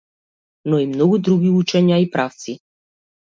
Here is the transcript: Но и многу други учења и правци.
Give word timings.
Но 0.73 0.79
и 0.83 0.87
многу 0.93 1.19
други 1.27 1.51
учења 1.59 1.99
и 2.05 2.09
правци. 2.17 2.57